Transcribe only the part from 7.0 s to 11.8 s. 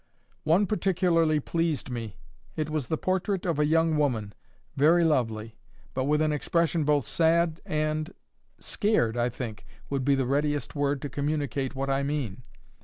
sad and—scared, I think, would be the readiest word to communicate